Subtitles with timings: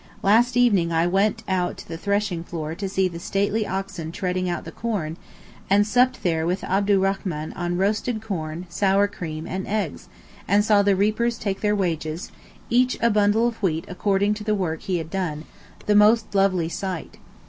[0.23, 4.49] Last evening I went out to the threshing floor to see the stately oxen treading
[4.49, 5.15] out the corn,
[5.69, 10.07] and supped there with Abdurachman on roasted corn, sour cream, and eggs,
[10.47, 12.31] and saw the reapers take their wages,
[12.67, 17.19] each a bundle of wheat according to the work he had done—the most lovely sight.